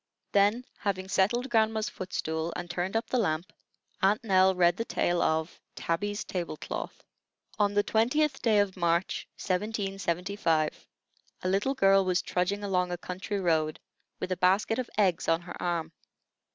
[0.31, 3.53] Then, having settled grandma's foot stool, and turned up the lamp,
[4.01, 7.03] Aunt Nell read the tale of TABBY'S TABLE CLOTH.
[7.59, 10.87] On the 20th day of March, 1775,
[11.43, 13.79] a little girl was trudging along a country road,
[14.19, 15.91] with a basket of eggs on her arm.